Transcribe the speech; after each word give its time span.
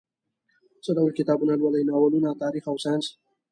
څه 0.83 0.91
ډول 0.97 1.11
کتابونه 1.19 1.53
لولئ؟ 1.61 1.83
ناولونه، 1.89 2.29
تاریخ 2.43 2.63
او 2.69 2.77
ساینس 2.83 3.05